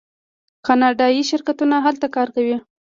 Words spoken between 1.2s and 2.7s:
شرکتونه هلته کار کوي.